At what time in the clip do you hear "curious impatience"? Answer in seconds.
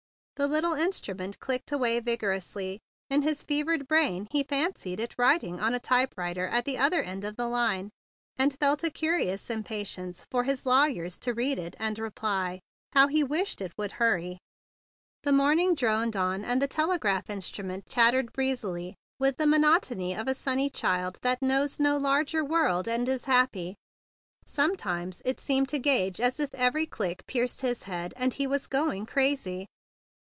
8.89-10.25